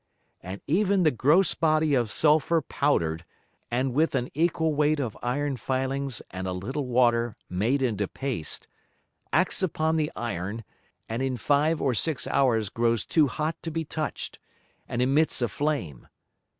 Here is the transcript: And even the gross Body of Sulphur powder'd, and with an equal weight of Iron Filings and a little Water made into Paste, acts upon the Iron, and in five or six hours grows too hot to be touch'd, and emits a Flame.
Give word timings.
And 0.41 0.61
even 0.65 1.03
the 1.03 1.11
gross 1.11 1.53
Body 1.53 1.93
of 1.93 2.09
Sulphur 2.09 2.59
powder'd, 2.63 3.23
and 3.69 3.93
with 3.93 4.15
an 4.15 4.31
equal 4.33 4.73
weight 4.73 4.99
of 4.99 5.15
Iron 5.21 5.57
Filings 5.57 6.23
and 6.31 6.47
a 6.47 6.53
little 6.53 6.87
Water 6.87 7.35
made 7.51 7.83
into 7.83 8.07
Paste, 8.07 8.67
acts 9.31 9.61
upon 9.61 9.97
the 9.97 10.11
Iron, 10.15 10.63
and 11.07 11.21
in 11.21 11.37
five 11.37 11.79
or 11.79 11.93
six 11.93 12.25
hours 12.25 12.69
grows 12.69 13.05
too 13.05 13.27
hot 13.27 13.61
to 13.61 13.69
be 13.69 13.85
touch'd, 13.85 14.39
and 14.89 15.03
emits 15.03 15.39
a 15.39 15.47
Flame. 15.47 16.07